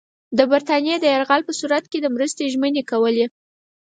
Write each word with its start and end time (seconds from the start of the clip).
د 0.37 0.39
برټانیې 0.51 0.95
د 0.99 1.05
یرغل 1.13 1.41
په 1.47 1.53
صورت 1.59 1.83
کې 1.91 1.99
د 2.01 2.07
مرستو 2.15 2.49
ژمنې 2.53 2.83
کولې. 2.91 3.25